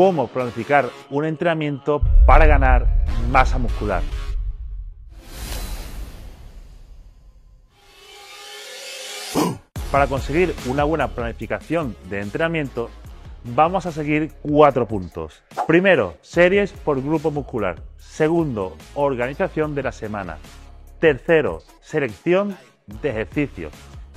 cómo 0.00 0.28
planificar 0.28 0.88
un 1.10 1.26
entrenamiento 1.26 2.00
para 2.24 2.46
ganar 2.46 2.86
masa 3.30 3.58
muscular. 3.58 4.02
Para 9.92 10.06
conseguir 10.06 10.54
una 10.64 10.84
buena 10.84 11.08
planificación 11.08 11.94
de 12.08 12.22
entrenamiento, 12.22 12.88
vamos 13.44 13.84
a 13.84 13.92
seguir 13.92 14.32
cuatro 14.40 14.88
puntos. 14.88 15.42
Primero, 15.66 16.14
series 16.22 16.72
por 16.72 17.02
grupo 17.02 17.30
muscular. 17.30 17.82
Segundo, 17.98 18.78
organización 18.94 19.74
de 19.74 19.82
la 19.82 19.92
semana. 19.92 20.38
Tercero, 20.98 21.58
selección 21.82 22.56
de 23.02 23.10
ejercicios. 23.10 23.74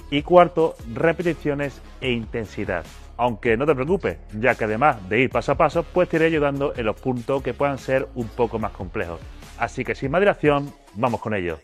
Y 0.09 0.21
cuarto, 0.21 0.75
repeticiones 0.93 1.81
e 1.99 2.13
intensidad. 2.13 2.85
Aunque 3.15 3.57
no 3.57 3.65
te 3.65 3.75
preocupes, 3.75 4.17
ya 4.39 4.55
que 4.55 4.63
además 4.63 4.97
de 5.07 5.21
ir 5.21 5.29
paso 5.29 5.51
a 5.51 5.55
paso, 5.55 5.83
pues 5.83 6.09
te 6.09 6.17
iré 6.17 6.25
ayudando 6.25 6.73
en 6.75 6.85
los 6.85 6.99
puntos 6.99 7.43
que 7.43 7.53
puedan 7.53 7.77
ser 7.77 8.07
un 8.15 8.27
poco 8.27 8.57
más 8.57 8.71
complejos. 8.71 9.19
Así 9.57 9.83
que 9.83 9.93
sin 9.93 10.09
más 10.09 10.21
dilación, 10.21 10.73
vamos 10.95 11.21
con 11.21 11.35
ello. 11.35 11.59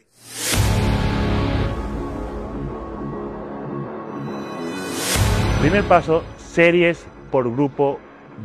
Primer 5.61 5.83
paso, 5.85 6.23
series 6.37 7.05
por 7.31 7.51
grupo 7.51 7.99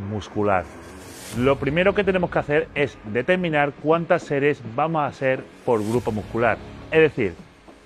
muscular. 0.09 0.65
Lo 1.37 1.57
primero 1.57 1.93
que 1.93 2.03
tenemos 2.03 2.29
que 2.29 2.39
hacer 2.39 2.67
es 2.75 2.97
determinar 3.13 3.71
cuántas 3.83 4.23
series 4.23 4.61
vamos 4.75 5.01
a 5.01 5.07
hacer 5.07 5.43
por 5.63 5.81
grupo 5.81 6.11
muscular. 6.11 6.57
Es 6.91 6.99
decir, 6.99 7.35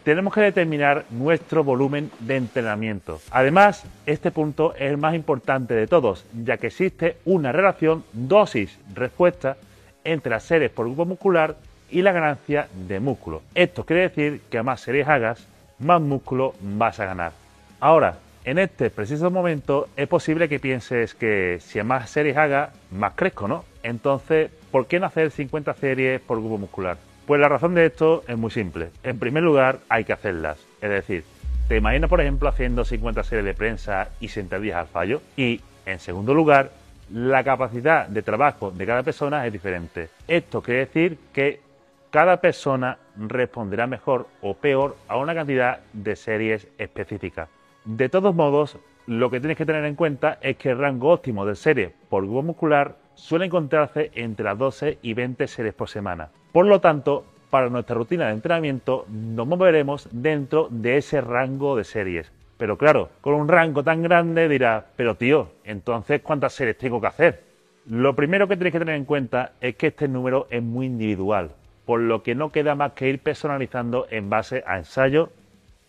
tenemos 0.10 0.34
que 0.34 0.42
determinar 0.42 1.06
nuestro 1.12 1.64
volumen 1.64 2.10
de 2.22 2.36
entrenamiento. 2.36 3.22
Además, 3.30 3.84
este 4.08 4.32
punto 4.32 4.74
es 4.74 4.90
el 4.90 4.98
más 4.98 5.14
importante 5.14 5.76
de 5.76 5.86
todos, 5.86 6.26
ya 6.44 6.58
que 6.58 6.66
existe 6.66 7.18
una 7.26 7.52
relación 7.52 8.04
dosis-respuesta 8.14 9.58
entre 10.04 10.32
las 10.32 10.42
series 10.42 10.72
por 10.72 10.88
grupo 10.88 11.06
muscular 11.06 11.58
y 11.92 12.02
la 12.02 12.12
ganancia 12.12 12.68
de 12.88 13.00
músculo. 13.00 13.44
Esto 13.54 13.86
quiere 13.86 14.10
decir 14.10 14.42
que 14.50 14.58
a 14.58 14.64
más 14.64 14.82
series 14.82 15.08
hagas, 15.08 15.46
más 15.78 16.02
músculo 16.02 16.56
vas 16.60 17.00
a 17.00 17.06
ganar. 17.06 17.34
Ahora, 17.80 18.18
en 18.46 18.58
este 18.58 18.90
preciso 18.90 19.30
momento 19.30 19.90
es 19.96 20.08
posible 20.08 20.50
que 20.50 20.60
pienses 20.60 21.14
que 21.14 21.60
si 21.62 21.78
a 21.78 21.84
más 21.84 22.10
series 22.10 22.36
haga, 22.36 22.72
más 22.90 23.14
crezco, 23.14 23.48
¿no? 23.48 23.64
Entonces, 23.84 24.50
¿por 24.72 24.88
qué 24.88 25.00
no 25.00 25.06
hacer 25.06 25.30
50 25.30 25.72
series 25.76 26.20
por 26.20 26.40
grupo 26.40 26.58
muscular? 26.58 26.98
Pues 27.30 27.40
la 27.40 27.48
razón 27.48 27.76
de 27.76 27.86
esto 27.86 28.24
es 28.28 28.36
muy 28.40 28.50
simple. 28.50 28.90
En 29.04 29.20
primer 29.20 29.44
lugar, 29.44 29.82
hay 29.88 30.04
que 30.04 30.14
hacerlas. 30.14 30.58
Es 30.82 30.90
decir, 30.90 31.24
¿te 31.68 31.78
imaginas, 31.78 32.10
por 32.10 32.20
ejemplo, 32.22 32.50
haciendo 32.50 32.84
50 32.84 33.24
series 33.24 33.46
de 33.46 33.54
prensa 33.54 34.10
y 34.20 34.30
sentadillas 34.30 34.78
al 34.78 34.88
fallo? 34.88 35.22
Y, 35.38 35.62
en 35.86 36.00
segundo 36.00 36.34
lugar, 36.34 36.72
la 37.14 37.44
capacidad 37.44 38.08
de 38.08 38.24
trabajo 38.24 38.72
de 38.72 38.84
cada 38.84 39.04
persona 39.04 39.46
es 39.46 39.54
diferente. 39.54 40.10
Esto 40.28 40.64
quiere 40.64 40.80
decir 40.80 41.20
que 41.32 41.62
cada 42.10 42.38
persona 42.38 42.98
responderá 43.16 43.86
mejor 43.86 44.26
o 44.42 44.56
peor 44.56 44.98
a 45.08 45.18
una 45.18 45.36
cantidad 45.36 45.82
de 45.94 46.16
series 46.16 46.68
específicas. 46.80 47.48
De 47.86 48.10
todos 48.10 48.34
modos, 48.34 48.80
lo 49.06 49.30
que 49.30 49.40
tienes 49.40 49.56
que 49.56 49.68
tener 49.68 49.86
en 49.86 49.94
cuenta 49.94 50.40
es 50.42 50.58
que 50.58 50.72
el 50.72 50.80
rango 50.80 51.12
óptimo 51.12 51.46
de 51.46 51.54
series 51.54 51.92
por 52.10 52.24
grupo 52.24 52.42
muscular 52.42 52.96
suele 53.14 53.46
encontrarse 53.46 54.10
entre 54.16 54.46
las 54.46 54.58
12 54.58 54.98
y 55.04 55.14
20 55.14 55.48
series 55.48 55.76
por 55.76 55.90
semana. 55.90 56.30
Por 56.52 56.66
lo 56.66 56.82
tanto, 56.82 57.26
para 57.50 57.70
nuestra 57.70 57.96
rutina 57.96 58.28
de 58.28 58.34
entrenamiento 58.34 59.06
nos 59.08 59.46
moveremos 59.46 60.08
dentro 60.12 60.68
de 60.72 60.98
ese 60.98 61.22
rango 61.22 61.76
de 61.76 61.84
series. 61.84 62.32
Pero 62.58 62.78
claro, 62.78 63.10
con 63.22 63.36
un 63.36 63.48
rango 63.48 63.84
tan 63.84 64.02
grande 64.02 64.50
dirás, 64.50 64.84
pero 64.96 65.16
tío, 65.16 65.52
entonces 65.64 66.22
¿cuántas 66.22 66.54
series 66.54 66.78
tengo 66.78 67.00
que 67.00 67.08
hacer? 67.08 67.44
Lo 67.86 68.16
primero 68.16 68.48
que 68.48 68.58
tienes 68.58 68.74
que 68.74 68.80
tener 68.80 68.96
en 68.96 69.06
cuenta 69.06 69.54
es 69.62 69.76
que 69.76 69.88
este 69.88 70.08
número 70.08 70.48
es 70.50 70.62
muy 70.62 70.88
individual, 70.88 71.52
por 71.86 72.02
lo 72.02 72.24
que 72.24 72.36
no 72.36 72.52
queda 72.52 72.76
más 72.76 72.94
que 72.94 73.10
ir 73.10 73.20
personalizando 73.20 74.08
en 74.10 74.30
base 74.30 74.64
a 74.68 74.78
ensayo 74.78 75.30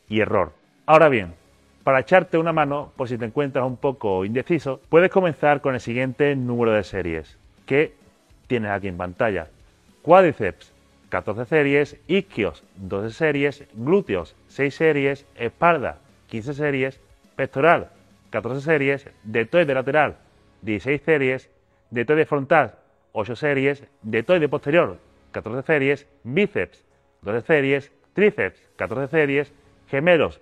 y 0.08 0.20
error. 0.20 0.52
Ahora 0.86 1.08
bien, 1.08 1.34
para 1.84 2.00
echarte 2.00 2.38
una 2.38 2.52
mano, 2.52 2.92
por 2.96 3.08
si 3.08 3.18
te 3.18 3.24
encuentras 3.24 3.64
un 3.64 3.76
poco 3.76 4.24
indeciso, 4.24 4.80
puedes 4.88 5.10
comenzar 5.10 5.60
con 5.60 5.74
el 5.74 5.80
siguiente 5.80 6.36
número 6.36 6.72
de 6.72 6.84
series 6.84 7.38
que 7.66 7.94
tienes 8.46 8.70
aquí 8.70 8.88
en 8.88 8.96
pantalla. 8.96 9.48
Cuádriceps, 10.02 10.72
14 11.10 11.44
series, 11.44 11.96
isquios, 12.06 12.64
12 12.76 13.10
series, 13.10 13.64
glúteos, 13.74 14.34
6 14.48 14.74
series, 14.74 15.26
espalda, 15.34 15.98
15 16.28 16.54
series, 16.54 16.98
pectoral, 17.36 17.90
14 18.30 18.62
series, 18.62 19.06
deltoide 19.24 19.74
lateral, 19.74 20.16
16 20.64 21.02
series, 21.04 21.50
deltoide 21.90 22.24
frontal, 22.24 22.72
8 23.12 23.36
series, 23.36 23.84
deltoide 24.02 24.48
posterior, 24.48 24.96
14 25.32 25.66
series, 25.66 26.06
bíceps, 26.24 26.82
12 27.22 27.46
series, 27.46 27.92
tríceps, 28.14 28.58
14 28.76 29.10
series, 29.10 29.52
gemelos, 29.88 30.40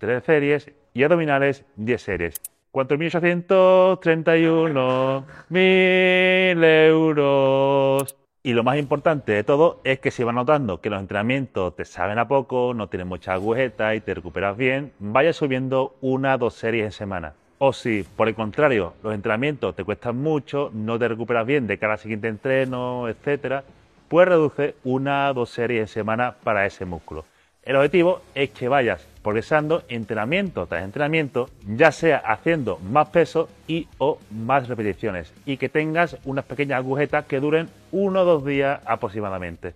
13 0.00 0.26
series 0.26 0.70
y 0.92 1.04
abdominales 1.04 1.64
10 1.76 2.02
series. 2.02 2.42
4.831 2.72 5.24
mil 5.48 6.64
euros. 6.64 8.14
Y 8.48 8.54
lo 8.54 8.64
más 8.64 8.78
importante 8.78 9.32
de 9.32 9.44
todo 9.44 9.78
es 9.84 9.98
que 9.98 10.10
si 10.10 10.24
vas 10.24 10.34
notando 10.34 10.80
que 10.80 10.88
los 10.88 11.00
entrenamientos 11.00 11.76
te 11.76 11.84
saben 11.84 12.18
a 12.18 12.28
poco, 12.28 12.72
no 12.72 12.86
tienes 12.86 13.06
mucha 13.06 13.34
agujeta 13.34 13.94
y 13.94 14.00
te 14.00 14.14
recuperas 14.14 14.56
bien, 14.56 14.90
vayas 15.00 15.36
subiendo 15.36 15.96
una 16.00 16.34
o 16.34 16.38
dos 16.38 16.54
series 16.54 16.86
en 16.86 16.92
semana. 16.92 17.34
O 17.58 17.74
si, 17.74 18.06
por 18.16 18.26
el 18.26 18.34
contrario, 18.34 18.94
los 19.02 19.12
entrenamientos 19.12 19.76
te 19.76 19.84
cuestan 19.84 20.16
mucho, 20.16 20.70
no 20.72 20.98
te 20.98 21.08
recuperas 21.08 21.44
bien 21.44 21.66
de 21.66 21.76
cada 21.76 21.98
siguiente 21.98 22.28
entreno, 22.28 23.06
etcétera, 23.10 23.64
pues 24.08 24.26
reduce 24.26 24.76
una 24.82 25.30
o 25.30 25.34
dos 25.34 25.50
series 25.50 25.82
en 25.82 25.88
semana 25.88 26.36
para 26.42 26.64
ese 26.64 26.86
músculo. 26.86 27.26
El 27.68 27.76
objetivo 27.76 28.22
es 28.34 28.48
que 28.48 28.66
vayas 28.66 29.06
progresando 29.22 29.82
entrenamiento 29.90 30.66
tras 30.66 30.84
entrenamiento, 30.84 31.50
ya 31.66 31.92
sea 31.92 32.16
haciendo 32.16 32.78
más 32.78 33.10
peso 33.10 33.50
y 33.66 33.86
o 33.98 34.18
más 34.30 34.68
repeticiones 34.68 35.34
y 35.44 35.58
que 35.58 35.68
tengas 35.68 36.16
unas 36.24 36.46
pequeñas 36.46 36.78
agujetas 36.78 37.26
que 37.26 37.40
duren 37.40 37.68
uno 37.92 38.22
o 38.22 38.24
dos 38.24 38.46
días 38.46 38.80
aproximadamente. 38.86 39.74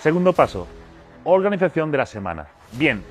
Segundo 0.00 0.34
paso, 0.34 0.68
organización 1.24 1.90
de 1.90 1.96
la 1.96 2.04
semana. 2.04 2.48
Bien, 2.72 3.02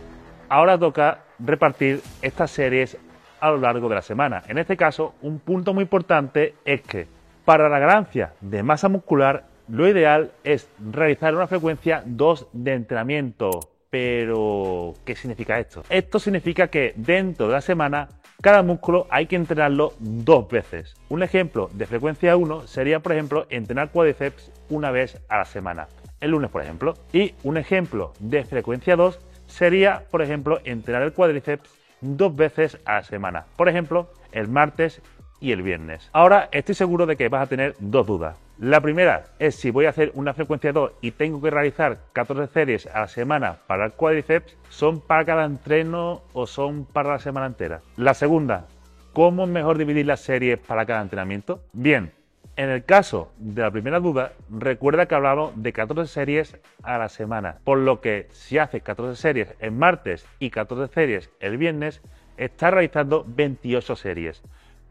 ahora 0.49 0.77
toca 0.77 1.21
repartir 1.39 2.03
estas 2.21 2.51
series 2.51 2.95
a 3.39 3.49
lo 3.49 3.57
largo 3.57 3.89
de 3.89 3.95
la 3.95 4.03
semana. 4.03 4.43
En 4.47 4.59
este 4.59 4.77
caso, 4.77 5.15
un 5.23 5.39
punto 5.39 5.73
muy 5.73 5.81
importante 5.81 6.53
es 6.63 6.81
que 6.81 7.16
para 7.47 7.69
la 7.69 7.79
ganancia 7.79 8.33
de 8.41 8.61
masa 8.61 8.89
muscular, 8.89 9.45
lo 9.69 9.87
ideal 9.87 10.31
es 10.43 10.69
realizar 10.91 11.33
una 11.33 11.47
frecuencia 11.47 12.03
2 12.05 12.47
de 12.51 12.73
entrenamiento. 12.73 13.61
Pero, 13.89 14.95
¿qué 15.05 15.15
significa 15.15 15.57
esto? 15.57 15.81
Esto 15.89 16.19
significa 16.19 16.67
que 16.67 16.91
dentro 16.97 17.47
de 17.47 17.53
la 17.53 17.61
semana 17.61 18.09
cada 18.41 18.63
músculo 18.63 19.07
hay 19.09 19.27
que 19.27 19.37
entrenarlo 19.37 19.93
dos 19.97 20.49
veces. 20.49 20.93
Un 21.07 21.23
ejemplo 21.23 21.69
de 21.71 21.85
frecuencia 21.85 22.35
1 22.35 22.67
sería, 22.67 22.99
por 22.99 23.13
ejemplo, 23.13 23.47
entrenar 23.49 23.91
cuádriceps 23.91 24.51
una 24.69 24.91
vez 24.91 25.17
a 25.29 25.37
la 25.37 25.45
semana. 25.45 25.87
El 26.19 26.31
lunes, 26.31 26.51
por 26.51 26.61
ejemplo. 26.61 26.95
Y 27.13 27.33
un 27.43 27.55
ejemplo 27.55 28.11
de 28.19 28.43
frecuencia 28.43 28.97
2 28.97 29.19
sería, 29.45 30.03
por 30.11 30.21
ejemplo, 30.21 30.59
entrenar 30.65 31.01
el 31.03 31.13
cuádriceps 31.13 31.69
dos 32.01 32.35
veces 32.35 32.77
a 32.83 32.95
la 32.95 33.03
semana. 33.03 33.45
Por 33.55 33.69
ejemplo, 33.69 34.09
el 34.33 34.49
martes 34.49 35.01
y 35.39 35.51
el 35.51 35.61
viernes. 35.61 36.09
Ahora 36.13 36.49
estoy 36.51 36.75
seguro 36.75 37.05
de 37.05 37.15
que 37.15 37.29
vas 37.29 37.43
a 37.43 37.49
tener 37.49 37.75
dos 37.79 38.07
dudas. 38.07 38.37
La 38.59 38.81
primera 38.81 39.25
es 39.37 39.55
si 39.55 39.69
voy 39.69 39.85
a 39.85 39.89
hacer 39.89 40.11
una 40.15 40.33
frecuencia 40.33 40.73
2 40.73 40.93
y 41.01 41.11
tengo 41.11 41.41
que 41.41 41.51
realizar 41.51 41.99
14 42.13 42.51
series 42.51 42.87
a 42.87 43.01
la 43.01 43.07
semana 43.07 43.57
para 43.67 43.85
el 43.85 43.91
cuádriceps, 43.91 44.57
¿son 44.69 44.99
para 44.99 45.25
cada 45.25 45.45
entreno 45.45 46.23
o 46.33 46.47
son 46.47 46.85
para 46.85 47.11
la 47.11 47.19
semana 47.19 47.45
entera? 47.45 47.81
La 47.97 48.15
segunda, 48.15 48.65
¿cómo 49.13 49.43
es 49.43 49.49
mejor 49.49 49.77
dividir 49.77 50.07
las 50.07 50.21
series 50.21 50.57
para 50.57 50.87
cada 50.87 51.03
entrenamiento? 51.03 51.61
Bien, 51.71 52.11
en 52.55 52.71
el 52.71 52.83
caso 52.83 53.31
de 53.37 53.61
la 53.61 53.69
primera 53.69 53.99
duda, 53.99 54.33
recuerda 54.49 55.05
que 55.05 55.13
hablamos 55.13 55.51
de 55.61 55.71
14 55.71 56.11
series 56.11 56.57
a 56.81 56.97
la 56.97 57.09
semana, 57.09 57.59
por 57.63 57.77
lo 57.77 58.01
que 58.01 58.27
si 58.31 58.57
haces 58.57 58.81
14 58.81 59.21
series 59.21 59.53
el 59.59 59.71
martes 59.71 60.25
y 60.39 60.49
14 60.49 60.91
series 60.91 61.29
el 61.39 61.57
viernes, 61.57 62.01
estás 62.37 62.73
realizando 62.73 63.23
28 63.27 63.95
series 63.95 64.41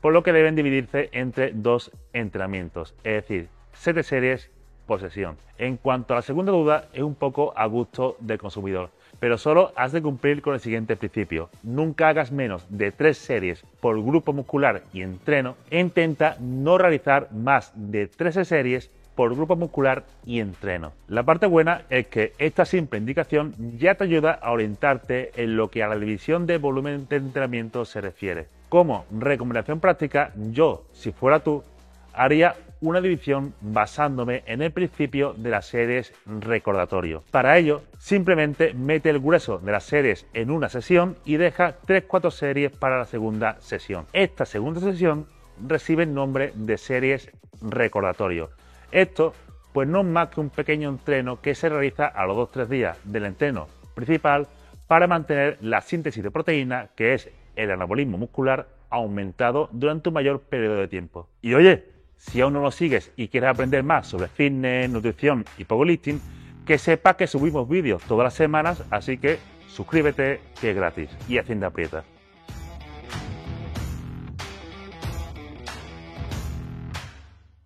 por 0.07 0.13
lo 0.13 0.23
que 0.23 0.33
deben 0.33 0.55
dividirse 0.55 1.09
entre 1.11 1.51
dos 1.51 1.91
entrenamientos, 2.13 2.95
es 3.03 3.15
decir, 3.15 3.49
7 3.73 4.05
series 4.05 4.53
por 4.87 5.01
sesión. 5.01 5.37
En 5.59 5.79
cuanto 5.79 6.15
a 6.15 6.19
la 6.19 6.23
segunda 6.23 6.53
duda, 6.53 6.87
es 6.93 7.03
un 7.03 7.17
poco 7.17 7.53
a 7.57 7.67
gusto 7.67 8.17
del 8.21 8.39
consumidor, 8.39 8.91
pero 9.19 9.37
solo 9.37 9.73
has 9.75 9.91
de 9.91 10.03
cumplir 10.03 10.43
con 10.43 10.55
el 10.55 10.61
siguiente 10.61 10.95
principio. 10.95 11.51
Nunca 11.65 12.07
hagas 12.07 12.31
menos 12.31 12.65
de 12.69 12.93
3 12.93 13.19
series 13.19 13.65
por 13.81 14.01
grupo 14.01 14.33
muscular 14.33 14.85
y 14.93 15.03
entreno 15.03 15.57
intenta 15.73 16.37
no 16.39 16.79
realizar 16.79 17.33
más 17.33 17.73
de 17.75 18.07
13 18.07 18.45
series 18.45 18.93
por 19.17 19.35
grupo 19.35 19.57
muscular 19.57 20.05
y 20.25 20.39
entreno. 20.39 20.93
La 21.09 21.25
parte 21.25 21.47
buena 21.47 21.83
es 21.91 22.07
que 22.07 22.33
esta 22.39 22.65
simple 22.65 23.01
indicación 23.01 23.57
ya 23.77 23.97
te 23.97 24.05
ayuda 24.05 24.39
a 24.41 24.53
orientarte 24.53 25.33
en 25.35 25.57
lo 25.57 25.69
que 25.69 25.83
a 25.83 25.89
la 25.89 25.97
división 25.97 26.47
de 26.47 26.59
volumen 26.59 27.09
de 27.09 27.17
entrenamiento 27.17 27.85
se 27.85 28.01
refiere. 28.01 28.55
Como 28.69 29.07
recomendación 29.11 29.81
práctica, 29.81 30.33
yo, 30.35 30.85
si 30.93 31.13
fuera 31.13 31.41
tú, 31.41 31.63
haría 32.13 32.57
una 32.81 33.01
división 33.01 33.55
basándome 33.61 34.43
en 34.47 34.61
el 34.61 34.73
principio 34.73 35.35
de 35.35 35.51
las 35.51 35.67
series 35.67 36.13
recordatorio. 36.27 37.23
Para 37.31 37.57
ello, 37.59 37.83
simplemente 37.99 38.75
mete 38.75 39.11
el 39.11 39.21
grueso 39.21 39.59
de 39.59 39.73
las 39.73 39.85
series 39.85 40.27
en 40.35 40.51
una 40.51 40.69
sesión 40.69 41.17
y 41.25 41.37
deja 41.37 41.77
3-4 41.87 42.31
series 42.31 42.73
para 42.73 42.99
la 42.99 43.05
segunda 43.05 43.57
sesión. 43.61 44.07
Esta 44.13 44.45
segunda 44.45 44.81
sesión 44.81 45.27
recibe 45.67 46.03
el 46.03 46.13
nombre 46.13 46.53
de 46.55 46.77
series 46.77 47.31
recordatorio. 47.63 48.51
Esto 48.93 49.33
pues 49.73 49.89
no 49.89 50.01
es 50.01 50.07
más 50.07 50.29
que 50.29 50.41
un 50.41 50.51
pequeño 50.51 50.89
entreno 50.89 51.41
que 51.41 51.55
se 51.55 51.69
realiza 51.69 52.07
a 52.07 52.27
los 52.27 52.37
2-3 52.37 52.67
días 52.67 52.99
del 53.05 53.27
entreno 53.27 53.69
principal 53.95 54.49
para 54.87 55.07
mantener 55.07 55.59
la 55.61 55.81
síntesis 55.81 56.23
de 56.23 56.31
proteína, 56.31 56.89
que 56.95 57.15
es 57.15 57.31
el 57.57 57.71
anabolismo 57.71 58.19
muscular, 58.19 58.69
aumentado 58.91 59.69
durante 59.73 60.09
un 60.11 60.15
mayor 60.15 60.41
periodo 60.43 60.77
de 60.77 60.89
tiempo. 60.89 61.29
Y 61.43 61.55
oye, 61.55 61.85
si 62.17 62.41
aún 62.41 62.53
no 62.53 62.61
lo 62.61 62.71
sigues 62.71 63.13
y 63.17 63.29
quieres 63.29 63.51
aprender 63.51 63.83
más 63.83 64.07
sobre 64.07 64.29
fitness, 64.29 64.91
nutrición 64.91 65.45
y 65.59 65.65
powerlifting, 65.65 66.21
que 66.65 66.79
sepas 66.79 67.17
que 67.17 67.27
subimos 67.27 67.69
vídeos 67.69 68.03
todas 68.03 68.25
las 68.25 68.35
semanas, 68.35 68.83
así 68.91 69.19
que 69.19 69.39
suscríbete 69.69 70.41
que 70.61 70.71
es 70.71 70.77
gratis 70.77 71.11
y 71.29 71.39
Hacienda 71.39 71.69
Aprieta. 71.69 72.05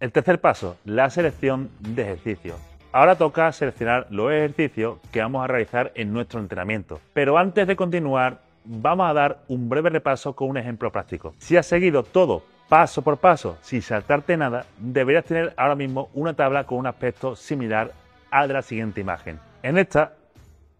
El 0.00 0.12
tercer 0.12 0.40
paso, 0.40 0.78
la 0.84 1.10
selección 1.10 1.70
de 1.78 2.02
ejercicios. 2.02 2.56
Ahora 2.92 3.16
toca 3.16 3.52
seleccionar 3.52 4.06
los 4.10 4.32
ejercicios 4.32 4.98
que 5.12 5.20
vamos 5.20 5.44
a 5.44 5.46
realizar 5.46 5.92
en 5.94 6.12
nuestro 6.12 6.40
entrenamiento. 6.40 7.00
Pero 7.12 7.38
antes 7.38 7.66
de 7.66 7.76
continuar, 7.76 8.40
vamos 8.64 9.08
a 9.08 9.14
dar 9.14 9.42
un 9.48 9.68
breve 9.68 9.90
repaso 9.90 10.34
con 10.34 10.48
un 10.48 10.56
ejemplo 10.56 10.90
práctico. 10.90 11.34
Si 11.38 11.56
has 11.56 11.66
seguido 11.66 12.02
todo 12.02 12.42
paso 12.68 13.02
por 13.02 13.18
paso, 13.18 13.58
sin 13.62 13.82
saltarte 13.82 14.36
nada, 14.36 14.66
deberías 14.78 15.24
tener 15.24 15.52
ahora 15.56 15.74
mismo 15.74 16.08
una 16.14 16.34
tabla 16.34 16.64
con 16.64 16.78
un 16.78 16.86
aspecto 16.86 17.34
similar 17.34 17.92
al 18.30 18.48
de 18.48 18.54
la 18.54 18.62
siguiente 18.62 19.00
imagen. 19.00 19.40
En 19.62 19.76
esta 19.76 20.14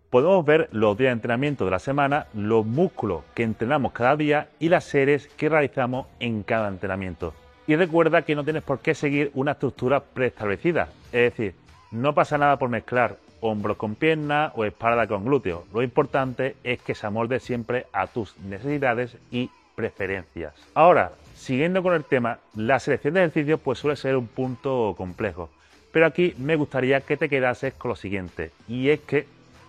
podemos 0.09 0.44
ver 0.44 0.69
los 0.73 0.97
días 0.97 1.09
de 1.09 1.12
entrenamiento 1.12 1.65
de 1.65 1.71
la 1.71 1.79
semana, 1.79 2.27
los 2.35 2.67
músculos 2.67 3.23
que 3.35 3.43
entrenamos 3.43 3.93
cada 3.93 4.17
día 4.17 4.49
y 4.59 4.69
las 4.69 4.85
series 4.85 5.29
que 5.29 5.49
realizamos 5.49 6.06
en 6.19 6.43
cada 6.43 6.69
entrenamiento. 6.69 7.35
Y 7.67 7.76
recuerda 7.76 8.23
que 8.23 8.35
no 8.35 8.44
tienes 8.44 8.62
por 8.62 8.81
qué 8.81 8.94
seguir 8.94 9.31
una 9.35 9.53
estructura 9.53 10.00
preestablecida. 10.00 10.88
Es 11.12 11.37
decir, 11.37 11.55
no 11.93 12.15
pasa 12.15 12.38
nada 12.38 12.59
por 12.59 12.69
mezclar 12.69 13.17
hombros 13.40 13.76
con 13.76 13.94
piernas 13.94 14.52
o 14.54 14.64
espalda 14.64 15.06
con 15.06 15.25
glúteos. 15.25 15.64
Lo 15.72 15.82
importante 15.82 16.56
es 16.64 16.81
que 16.81 16.94
se 16.94 17.06
amolde 17.06 17.40
siempre 17.40 17.87
a 17.92 18.06
tus 18.06 18.38
necesidades 18.38 19.16
y 19.31 19.50
preferencias. 19.75 20.54
Ahora, 20.75 21.12
siguiendo 21.34 21.82
con 21.82 21.94
el 21.94 22.04
tema, 22.04 22.38
la 22.54 22.78
selección 22.78 23.14
de 23.14 23.20
ejercicios 23.20 23.60
pues 23.60 23.78
suele 23.78 23.96
ser 23.96 24.16
un 24.16 24.26
punto 24.26 24.94
complejo. 24.96 25.50
Pero 25.92 26.06
aquí 26.06 26.34
me 26.38 26.56
gustaría 26.56 27.00
que 27.00 27.16
te 27.16 27.28
quedases 27.28 27.75
con 27.75 27.88
lo 27.88 27.96
siguiente, 27.96 28.52
y 28.69 28.90
es 28.90 29.00
que 29.00 29.26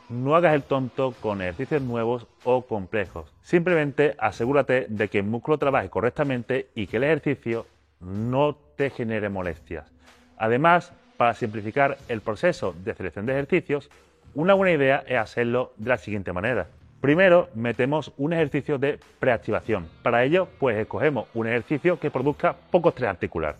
no 0.09 0.35
hagas 0.35 0.53
el 0.53 0.63
tonto 0.63 1.15
con 1.19 1.41
ejercicios 1.41 1.81
nuevos 1.81 2.27
o 2.43 2.61
complejos. 2.63 3.33
Simplemente 3.41 4.15
asegúrate 4.19 4.85
de 4.89 5.07
que 5.07 5.19
el 5.19 5.23
músculo 5.23 5.57
trabaje 5.57 5.89
correctamente 5.89 6.67
y 6.75 6.87
que 6.87 6.97
el 6.97 7.05
ejercicio 7.05 7.65
no 8.01 8.55
te 8.75 8.89
genere 8.89 9.29
molestias. 9.29 9.89
Además, 10.37 10.91
para 11.21 11.35
simplificar 11.35 11.99
el 12.07 12.21
proceso 12.21 12.73
de 12.83 12.95
selección 12.95 13.27
de 13.27 13.33
ejercicios, 13.33 13.91
una 14.33 14.55
buena 14.55 14.73
idea 14.73 15.03
es 15.05 15.19
hacerlo 15.19 15.71
de 15.77 15.89
la 15.89 15.99
siguiente 15.99 16.33
manera. 16.33 16.65
Primero, 16.99 17.47
metemos 17.53 18.11
un 18.17 18.33
ejercicio 18.33 18.79
de 18.79 18.97
preactivación. 19.19 19.87
Para 20.01 20.23
ello, 20.23 20.47
pues 20.59 20.75
escogemos 20.79 21.27
un 21.35 21.45
ejercicio 21.45 21.99
que 21.99 22.09
produzca 22.09 22.55
poco 22.71 22.89
estrés 22.89 23.11
articular, 23.11 23.55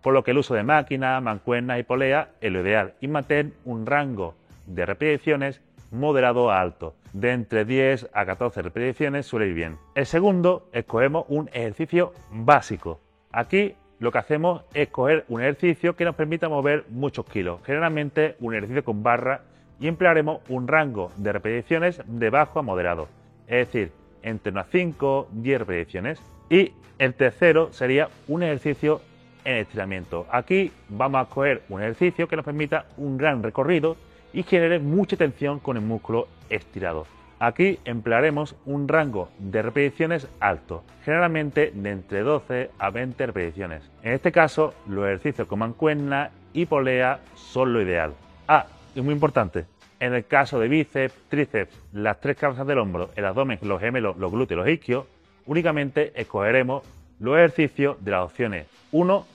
por 0.00 0.14
lo 0.14 0.24
que 0.24 0.30
el 0.30 0.38
uso 0.38 0.54
de 0.54 0.62
máquinas, 0.62 1.22
mancuernas 1.22 1.80
y 1.80 1.82
poleas 1.82 2.28
es 2.40 2.50
lo 2.50 2.62
ideal 2.62 2.94
y 3.02 3.08
mantener 3.08 3.52
un 3.66 3.84
rango 3.84 4.34
de 4.64 4.86
repeticiones 4.86 5.60
moderado 5.90 6.50
a 6.50 6.62
alto. 6.62 6.94
De 7.12 7.32
entre 7.32 7.66
10 7.66 8.08
a 8.14 8.24
14 8.24 8.62
repeticiones 8.62 9.26
suele 9.26 9.48
ir 9.48 9.54
bien. 9.54 9.76
El 9.94 10.06
segundo, 10.06 10.66
escogemos 10.72 11.26
un 11.28 11.50
ejercicio 11.52 12.14
básico. 12.30 13.02
Aquí 13.32 13.74
lo 14.02 14.10
que 14.10 14.18
hacemos 14.18 14.62
es 14.74 14.88
coger 14.88 15.24
un 15.28 15.42
ejercicio 15.42 15.94
que 15.94 16.04
nos 16.04 16.16
permita 16.16 16.48
mover 16.48 16.84
muchos 16.88 17.24
kilos, 17.24 17.60
generalmente 17.64 18.34
un 18.40 18.52
ejercicio 18.52 18.82
con 18.82 19.04
barra 19.04 19.42
y 19.78 19.86
emplearemos 19.86 20.40
un 20.48 20.66
rango 20.66 21.12
de 21.18 21.32
repeticiones 21.32 22.02
de 22.06 22.28
bajo 22.28 22.58
a 22.58 22.62
moderado, 22.62 23.06
es 23.46 23.68
decir, 23.68 23.92
entre 24.24 24.50
unas 24.50 24.66
5 24.72 25.28
10 25.30 25.60
repeticiones. 25.60 26.20
Y 26.50 26.72
el 26.98 27.14
tercero 27.14 27.72
sería 27.72 28.08
un 28.26 28.42
ejercicio 28.42 29.00
en 29.44 29.58
estiramiento. 29.58 30.26
Aquí 30.32 30.72
vamos 30.88 31.24
a 31.24 31.30
coger 31.30 31.62
un 31.68 31.80
ejercicio 31.80 32.26
que 32.26 32.34
nos 32.34 32.44
permita 32.44 32.86
un 32.96 33.16
gran 33.16 33.40
recorrido 33.40 33.96
y 34.32 34.42
genere 34.42 34.80
mucha 34.80 35.16
tensión 35.16 35.60
con 35.60 35.76
el 35.76 35.84
músculo 35.84 36.26
estirado. 36.50 37.06
Aquí 37.42 37.80
emplearemos 37.84 38.54
un 38.66 38.86
rango 38.86 39.28
de 39.40 39.62
repeticiones 39.62 40.28
alto, 40.38 40.84
generalmente 41.04 41.72
de 41.74 41.90
entre 41.90 42.20
12 42.20 42.70
a 42.78 42.90
20 42.90 43.26
repeticiones. 43.26 43.82
En 44.04 44.12
este 44.12 44.30
caso, 44.30 44.74
los 44.86 45.06
ejercicios 45.06 45.48
con 45.48 45.58
mancuerna 45.58 46.30
y 46.52 46.66
polea 46.66 47.18
son 47.34 47.72
lo 47.72 47.82
ideal. 47.82 48.12
Ah, 48.46 48.66
y 48.94 49.00
muy 49.00 49.12
importante, 49.12 49.64
en 49.98 50.14
el 50.14 50.24
caso 50.24 50.60
de 50.60 50.68
bíceps, 50.68 51.16
tríceps, 51.28 51.76
las 51.92 52.20
tres 52.20 52.36
cabezas 52.36 52.64
del 52.64 52.78
hombro, 52.78 53.10
el 53.16 53.24
abdomen, 53.24 53.58
los 53.62 53.80
gemelos, 53.80 54.16
los 54.18 54.30
glúteos 54.30 54.58
y 54.58 54.60
los 54.60 54.68
isquios, 54.68 55.06
únicamente 55.44 56.12
escogeremos 56.14 56.84
los 57.18 57.36
ejercicios 57.36 57.96
de 58.04 58.10
las 58.12 58.22
opciones 58.22 58.68
1 58.92 59.26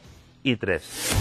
y 0.43 0.55
3. 0.55 1.13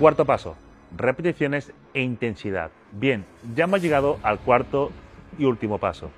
Cuarto 0.00 0.24
paso, 0.24 0.56
repeticiones 0.96 1.72
e 1.94 2.02
intensidad. 2.02 2.70
Bien, 2.92 3.24
ya 3.54 3.64
hemos 3.64 3.82
llegado 3.82 4.18
al 4.22 4.38
cuarto 4.38 4.90
y 5.38 5.44
último 5.44 5.78
paso, 5.78 6.10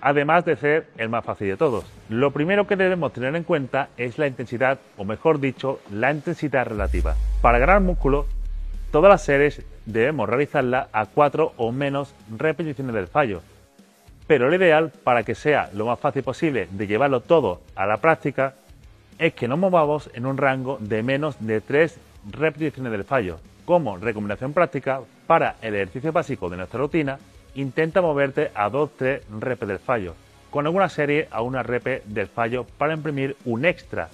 además 0.00 0.44
de 0.44 0.56
ser 0.56 0.88
el 0.96 1.08
más 1.08 1.24
fácil 1.24 1.48
de 1.48 1.56
todos. 1.56 1.84
Lo 2.08 2.30
primero 2.30 2.66
que 2.66 2.76
debemos 2.76 3.12
tener 3.12 3.34
en 3.34 3.44
cuenta 3.44 3.88
es 3.96 4.18
la 4.18 4.26
intensidad, 4.26 4.78
o 4.96 5.04
mejor 5.04 5.40
dicho, 5.40 5.80
la 5.90 6.12
intensidad 6.12 6.66
relativa. 6.66 7.16
Para 7.40 7.58
ganar 7.58 7.80
músculo, 7.80 8.26
todas 8.90 9.10
las 9.10 9.24
series 9.24 9.62
debemos 9.86 10.28
realizarlas 10.28 10.88
a 10.92 11.06
cuatro 11.06 11.52
o 11.56 11.72
menos 11.72 12.14
repeticiones 12.36 12.94
del 12.94 13.08
fallo. 13.08 13.42
Pero 14.26 14.48
lo 14.48 14.54
ideal, 14.54 14.92
para 15.02 15.24
que 15.24 15.34
sea 15.34 15.70
lo 15.74 15.86
más 15.86 15.98
fácil 15.98 16.22
posible 16.22 16.68
de 16.70 16.86
llevarlo 16.86 17.20
todo 17.20 17.60
a 17.74 17.86
la 17.86 17.96
práctica, 17.96 18.54
es 19.18 19.34
que 19.34 19.48
nos 19.48 19.58
movamos 19.58 20.10
en 20.14 20.26
un 20.26 20.36
rango 20.36 20.78
de 20.80 21.02
menos 21.02 21.36
de 21.40 21.60
3 21.60 21.98
repeticiones 22.30 22.92
del 22.92 23.04
fallo. 23.04 23.38
Como 23.64 23.96
recomendación 23.96 24.52
práctica, 24.52 25.00
para 25.26 25.56
el 25.62 25.74
ejercicio 25.74 26.12
básico 26.12 26.48
de 26.48 26.56
nuestra 26.56 26.80
rutina, 26.80 27.18
intenta 27.54 28.02
moverte 28.02 28.50
a 28.54 28.68
2-3 28.70 29.22
repes 29.38 29.68
del 29.68 29.78
fallo, 29.78 30.14
con 30.50 30.66
alguna 30.66 30.88
serie 30.88 31.28
a 31.30 31.42
una 31.42 31.62
repe 31.62 32.02
del 32.06 32.26
fallo 32.26 32.66
para 32.78 32.94
imprimir 32.94 33.36
un 33.44 33.64
extra 33.64 34.08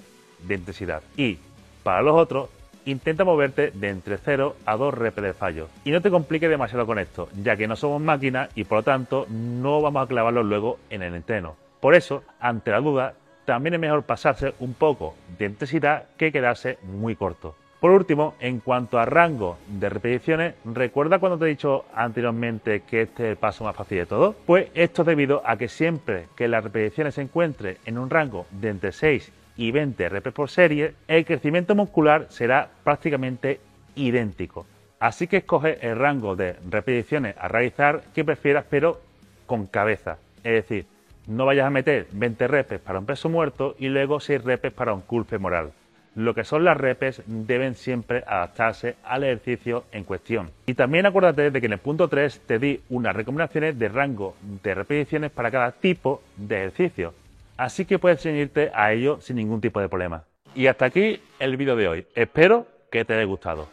de 0.47 0.55
intensidad. 0.55 1.01
Y 1.17 1.39
para 1.83 2.01
los 2.01 2.15
otros, 2.15 2.49
intenta 2.85 3.23
moverte 3.23 3.71
de 3.71 3.89
entre 3.89 4.17
0 4.17 4.55
a 4.65 4.77
2 4.77 4.93
repes 4.93 5.23
del 5.23 5.33
fallo. 5.33 5.67
Y 5.83 5.91
no 5.91 6.01
te 6.01 6.11
compliques 6.11 6.49
demasiado 6.49 6.85
con 6.85 6.99
esto, 6.99 7.29
ya 7.41 7.57
que 7.57 7.67
no 7.67 7.75
somos 7.75 8.01
máquinas 8.01 8.49
y 8.55 8.63
por 8.63 8.79
lo 8.79 8.83
tanto 8.83 9.25
no 9.29 9.81
vamos 9.81 10.03
a 10.03 10.07
clavarlo 10.07 10.43
luego 10.43 10.79
en 10.89 11.01
el 11.01 11.15
entreno. 11.15 11.55
Por 11.79 11.95
eso, 11.95 12.23
ante 12.39 12.71
la 12.71 12.81
duda, 12.81 13.13
también 13.45 13.73
es 13.73 13.79
mejor 13.79 14.03
pasarse 14.03 14.53
un 14.59 14.73
poco 14.73 15.15
de 15.37 15.45
intensidad 15.45 16.03
que 16.17 16.31
quedarse 16.31 16.77
muy 16.83 17.15
corto. 17.15 17.55
Por 17.79 17.91
último, 17.91 18.35
en 18.41 18.59
cuanto 18.59 18.99
a 18.99 19.05
rango 19.05 19.57
de 19.67 19.87
repeticiones, 19.87 20.55
¿recuerda 20.65 21.19
cuando 21.19 21.37
te 21.37 21.45
he 21.45 21.49
dicho 21.49 21.85
anteriormente 21.93 22.81
que 22.81 23.03
este 23.03 23.23
es 23.23 23.29
el 23.31 23.37
paso 23.37 23.63
más 23.63 23.75
fácil 23.75 23.99
de 23.99 24.05
todo? 24.05 24.35
Pues 24.45 24.67
esto 24.73 25.03
es 25.03 25.05
debido 25.05 25.41
a 25.45 25.55
que 25.55 25.69
siempre 25.69 26.27
que 26.35 26.49
las 26.49 26.61
repeticiones 26.61 27.15
se 27.15 27.21
encuentren 27.21 27.77
en 27.85 27.97
un 27.97 28.09
rango 28.09 28.45
de 28.51 28.69
entre 28.69 28.91
6 28.91 29.31
y 29.55 29.71
20 29.71 30.09
rep 30.09 30.33
por 30.33 30.49
serie, 30.49 30.93
el 31.07 31.23
crecimiento 31.23 31.73
muscular 31.73 32.27
será 32.29 32.69
prácticamente 32.83 33.61
idéntico. 33.95 34.65
Así 34.99 35.27
que 35.27 35.37
escoge 35.37 35.77
el 35.87 35.97
rango 35.97 36.35
de 36.35 36.57
repeticiones 36.69 37.35
a 37.37 37.47
realizar 37.47 38.03
que 38.13 38.25
prefieras, 38.25 38.65
pero 38.69 38.99
con 39.45 39.67
cabeza. 39.67 40.17
Es 40.43 40.67
decir, 40.67 40.85
no 41.27 41.45
vayas 41.45 41.67
a 41.67 41.69
meter 41.69 42.07
20 42.11 42.45
repes 42.49 42.81
para 42.81 42.99
un 42.99 43.05
peso 43.05 43.29
muerto 43.29 43.75
y 43.79 43.87
luego 43.87 44.19
6 44.19 44.43
repes 44.43 44.73
para 44.73 44.93
un 44.93 45.01
curl 45.01 45.23
femoral 45.23 45.71
lo 46.15 46.33
que 46.33 46.43
son 46.43 46.63
las 46.63 46.77
repes 46.77 47.21
deben 47.25 47.75
siempre 47.75 48.23
adaptarse 48.27 48.95
al 49.03 49.23
ejercicio 49.23 49.85
en 49.91 50.03
cuestión. 50.03 50.51
Y 50.65 50.73
también 50.73 51.05
acuérdate 51.05 51.51
de 51.51 51.59
que 51.59 51.67
en 51.67 51.73
el 51.73 51.79
punto 51.79 52.07
3 52.07 52.41
te 52.45 52.59
di 52.59 52.81
unas 52.89 53.15
recomendaciones 53.15 53.77
de 53.77 53.89
rango 53.89 54.35
de 54.63 54.73
repeticiones 54.75 55.31
para 55.31 55.51
cada 55.51 55.71
tipo 55.71 56.21
de 56.35 56.57
ejercicio. 56.57 57.13
así 57.57 57.85
que 57.85 57.99
puedes 57.99 58.25
unirte 58.25 58.71
a 58.73 58.93
ello 58.93 59.19
sin 59.21 59.35
ningún 59.35 59.61
tipo 59.61 59.81
de 59.81 59.89
problema. 59.89 60.23
Y 60.55 60.67
hasta 60.67 60.85
aquí 60.85 61.21
el 61.39 61.57
vídeo 61.57 61.75
de 61.75 61.87
hoy. 61.87 62.07
Espero 62.15 62.67
que 62.91 63.05
te 63.05 63.13
haya 63.13 63.25
gustado. 63.25 63.67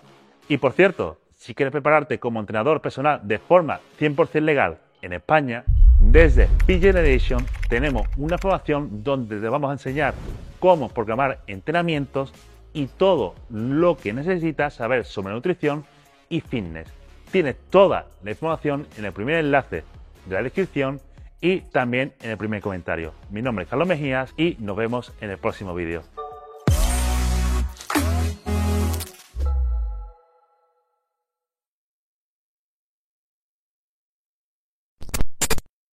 Y 0.49 0.59
por 0.59 0.73
cierto, 0.73 1.19
si 1.35 1.55
quieres 1.55 1.73
prepararte 1.73 2.19
como 2.19 2.41
entrenador 2.41 2.81
personal 2.81 3.21
de 3.23 3.39
forma 3.39 3.81
100% 3.99 4.41
legal 4.41 4.79
en 5.03 5.13
España, 5.13 5.65
desde 6.01 6.49
P-Generation 6.67 7.45
tenemos 7.69 8.07
una 8.17 8.39
formación 8.39 9.03
donde 9.03 9.41
te 9.41 9.49
vamos 9.49 9.71
a 9.71 9.75
enseñar 9.75 10.15
cómo 10.59 10.89
programar 10.89 11.41
entrenamientos 11.47 12.33
y 12.73 12.87
todo 12.87 13.35
lo 13.51 13.97
que 13.97 14.13
necesitas 14.13 14.75
saber 14.75 15.05
sobre 15.05 15.35
nutrición 15.35 15.85
y 16.29 16.41
fitness. 16.41 16.89
Tienes 17.31 17.57
toda 17.71 18.07
la 18.23 18.31
información 18.31 18.87
en 18.97 19.05
el 19.05 19.13
primer 19.13 19.37
enlace 19.37 19.85
de 20.27 20.35
la 20.35 20.43
descripción 20.43 21.01
y 21.41 21.61
también 21.61 22.13
en 22.23 22.31
el 22.31 22.37
primer 22.37 22.61
comentario. 22.61 23.13
Mi 23.31 23.43
nombre 23.43 23.65
es 23.65 23.71
Carlos 23.71 23.89
Mejías 23.89 24.33
y 24.37 24.57
nos 24.59 24.77
vemos 24.77 25.13
en 25.21 25.31
el 25.31 25.39
próximo 25.39 25.75
vídeo. 25.75 26.16